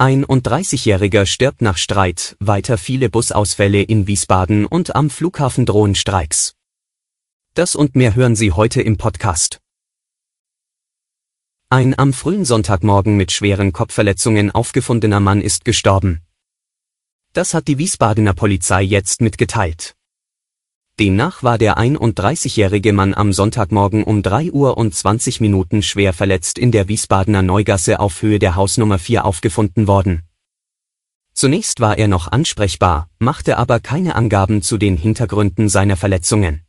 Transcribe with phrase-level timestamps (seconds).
[0.00, 5.96] Ein und 30-Jähriger stirbt nach Streit, weiter viele Busausfälle in Wiesbaden und am Flughafen drohen
[5.96, 6.54] Streiks.
[7.54, 9.58] Das und mehr hören Sie heute im Podcast.
[11.68, 16.22] Ein am frühen Sonntagmorgen mit schweren Kopfverletzungen aufgefundener Mann ist gestorben.
[17.32, 19.97] Das hat die Wiesbadener Polizei jetzt mitgeteilt.
[20.98, 26.58] Demnach war der 31-jährige Mann am Sonntagmorgen um 3 Uhr und 20 Minuten schwer verletzt
[26.58, 30.22] in der Wiesbadener Neugasse auf Höhe der Hausnummer 4 aufgefunden worden.
[31.34, 36.62] Zunächst war er noch ansprechbar, machte aber keine Angaben zu den Hintergründen seiner Verletzungen.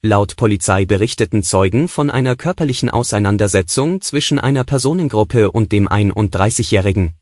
[0.00, 7.12] Laut Polizei berichteten Zeugen von einer körperlichen Auseinandersetzung zwischen einer Personengruppe und dem 31-jährigen.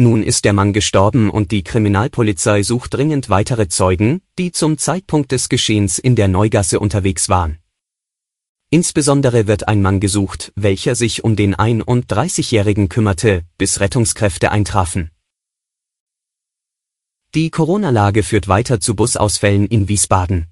[0.00, 5.30] Nun ist der Mann gestorben und die Kriminalpolizei sucht dringend weitere Zeugen, die zum Zeitpunkt
[5.30, 7.58] des Geschehens in der Neugasse unterwegs waren.
[8.70, 15.10] Insbesondere wird ein Mann gesucht, welcher sich um den 31-Jährigen kümmerte, bis Rettungskräfte eintrafen.
[17.34, 20.46] Die Corona-Lage führt weiter zu Busausfällen in Wiesbaden.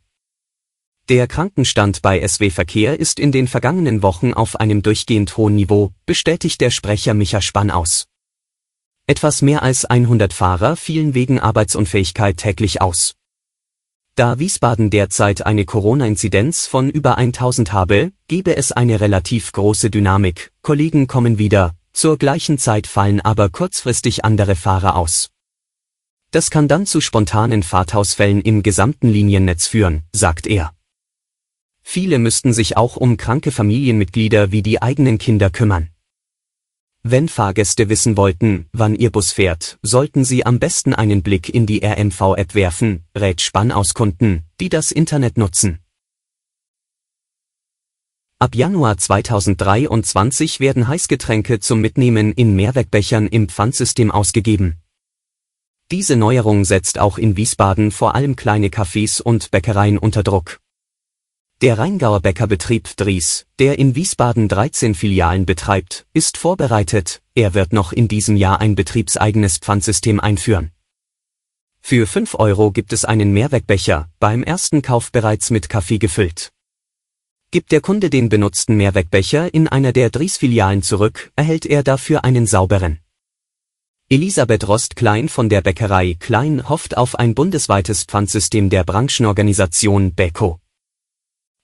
[1.09, 5.95] Der Krankenstand bei SW Verkehr ist in den vergangenen Wochen auf einem durchgehend hohen Niveau,
[6.05, 8.08] bestätigt der Sprecher Micha Spann aus.
[9.11, 13.15] Etwas mehr als 100 Fahrer fielen wegen Arbeitsunfähigkeit täglich aus.
[14.17, 20.53] Da Wiesbaden derzeit eine Corona-Inzidenz von über 1000 habe, gebe es eine relativ große Dynamik.
[20.61, 25.31] Kollegen kommen wieder, zur gleichen Zeit fallen aber kurzfristig andere Fahrer aus.
[26.31, 30.75] Das kann dann zu spontanen Fahrtausfällen im gesamten Liniennetz führen, sagt er.
[31.83, 35.89] Viele müssten sich auch um kranke Familienmitglieder wie die eigenen Kinder kümmern.
[37.03, 41.65] Wenn Fahrgäste wissen wollten, wann ihr Bus fährt, sollten sie am besten einen Blick in
[41.65, 45.79] die RMV-App werfen, rät Spann aus Kunden, die das Internet nutzen.
[48.41, 54.79] Ab Januar 2023 werden Heißgetränke zum Mitnehmen in Mehrwegbechern im Pfandsystem ausgegeben.
[55.91, 60.61] Diese Neuerung setzt auch in Wiesbaden vor allem kleine Cafés und Bäckereien unter Druck.
[61.61, 67.93] Der Rheingauer Bäckerbetrieb Dries, der in Wiesbaden 13 Filialen betreibt, ist vorbereitet, er wird noch
[67.93, 70.71] in diesem Jahr ein betriebseigenes Pfandsystem einführen.
[71.81, 76.53] Für 5 Euro gibt es einen Mehrwegbecher, beim ersten Kauf bereits mit Kaffee gefüllt.
[77.51, 82.47] Gibt der Kunde den benutzten Mehrwegbecher in einer der Dries-Filialen zurück, erhält er dafür einen
[82.47, 83.01] sauberen.
[84.09, 90.61] Elisabeth Rost-Klein von der Bäckerei Klein hofft auf ein bundesweites Pfandsystem der Branchenorganisation BECO.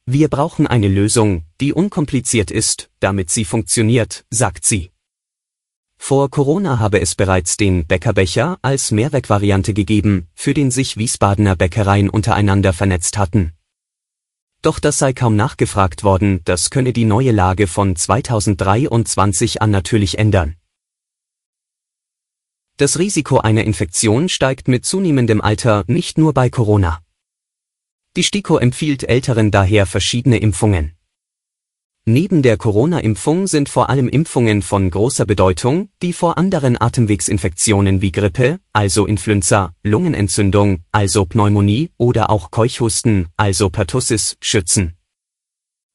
[0.06, 4.90] Wir brauchen eine Lösung, die unkompliziert ist, damit sie funktioniert, sagt sie.
[5.96, 12.10] Vor Corona habe es bereits den Bäckerbecher als Mehrwegvariante gegeben, für den sich Wiesbadener Bäckereien
[12.10, 13.54] untereinander vernetzt hatten.
[14.60, 20.18] Doch das sei kaum nachgefragt worden, das könne die neue Lage von 2023 an natürlich
[20.18, 20.56] ändern.
[22.76, 27.03] Das Risiko einer Infektion steigt mit zunehmendem Alter nicht nur bei Corona.
[28.16, 30.92] Die STIKO empfiehlt Älteren daher verschiedene Impfungen.
[32.06, 38.12] Neben der Corona-Impfung sind vor allem Impfungen von großer Bedeutung, die vor anderen Atemwegsinfektionen wie
[38.12, 44.94] Grippe, also Influenza, Lungenentzündung, also Pneumonie oder auch Keuchhusten, also Pertussis, schützen.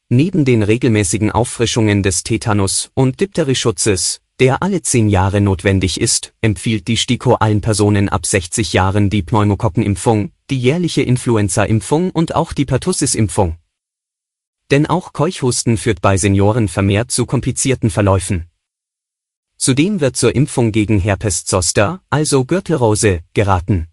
[0.10, 6.90] Neben den regelmäßigen Auffrischungen des Tetanus- und Diphtherieschutzes, der alle zehn Jahre notwendig ist, empfiehlt
[6.90, 12.66] die STIKO allen Personen ab 60 Jahren die Pneumokokkenimpfung, die jährliche Influenza-Impfung und auch die
[12.66, 13.58] Pertussis-Impfung.
[14.72, 18.50] Denn auch Keuchhusten führt bei Senioren vermehrt zu komplizierten Verläufen.
[19.58, 23.88] Zudem wird zur Impfung gegen Herpes zoster, also Gürtelrose, geraten.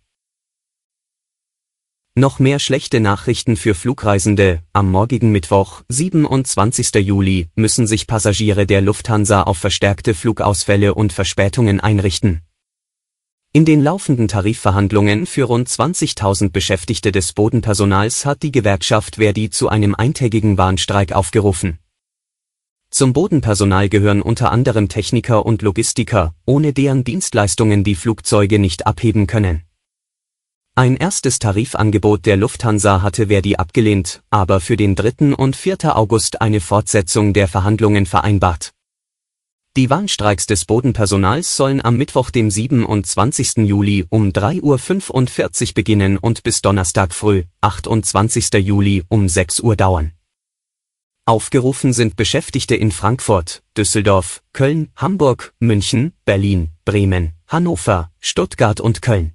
[2.15, 4.63] Noch mehr schlechte Nachrichten für Flugreisende.
[4.73, 6.95] Am morgigen Mittwoch, 27.
[6.95, 12.46] Juli, müssen sich Passagiere der Lufthansa auf verstärkte Flugausfälle und Verspätungen einrichten.
[13.57, 19.71] In den laufenden Tarifverhandlungen für rund 20.000 Beschäftigte des Bodenpersonals hat die Gewerkschaft Verdi zu
[19.71, 21.79] einem eintägigen Warnstreik aufgerufen.
[22.91, 29.27] Zum Bodenpersonal gehören unter anderem Techniker und Logistiker, ohne deren Dienstleistungen die Flugzeuge nicht abheben
[29.27, 29.63] können.
[30.75, 35.35] Ein erstes Tarifangebot der Lufthansa hatte Verdi abgelehnt, aber für den 3.
[35.35, 35.97] und 4.
[35.97, 38.76] August eine Fortsetzung der Verhandlungen vereinbart.
[39.77, 43.59] Die Warnstreiks des Bodenpersonals sollen am Mittwoch, dem 27.
[43.59, 48.55] Juli um 3.45 Uhr beginnen und bis Donnerstag früh, 28.
[48.55, 50.13] Juli um 6 Uhr dauern.
[51.27, 59.35] Aufgerufen sind Beschäftigte in Frankfurt, Düsseldorf, Köln, Hamburg, München, Berlin, Bremen, Hannover, Stuttgart und Köln.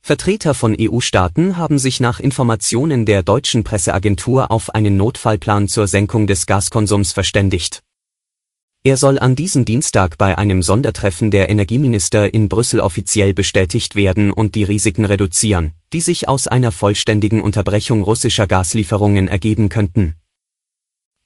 [0.00, 6.26] Vertreter von EU-Staaten haben sich nach Informationen der deutschen Presseagentur auf einen Notfallplan zur Senkung
[6.26, 7.82] des Gaskonsums verständigt.
[8.86, 14.30] Er soll an diesem Dienstag bei einem Sondertreffen der Energieminister in Brüssel offiziell bestätigt werden
[14.30, 20.14] und die Risiken reduzieren, die sich aus einer vollständigen Unterbrechung russischer Gaslieferungen ergeben könnten.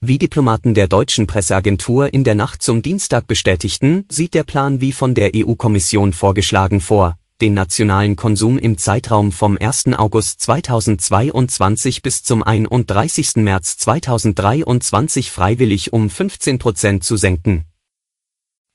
[0.01, 4.93] Wie Diplomaten der deutschen Presseagentur in der Nacht zum Dienstag bestätigten, sieht der Plan wie
[4.93, 9.89] von der EU-Kommission vorgeschlagen vor, den nationalen Konsum im Zeitraum vom 1.
[9.97, 13.37] August 2022 bis zum 31.
[13.37, 17.65] März 2023 freiwillig um 15 Prozent zu senken.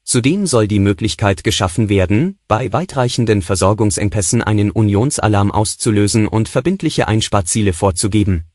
[0.04, 7.74] Zudem soll die Möglichkeit geschaffen werden, bei weitreichenden Versorgungsengpässen einen Unionsalarm auszulösen und verbindliche Einsparziele
[7.74, 8.46] vorzugeben.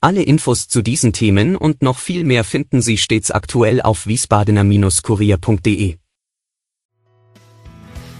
[0.00, 5.96] Alle Infos zu diesen Themen und noch viel mehr finden Sie stets aktuell auf wiesbadener-kurier.de.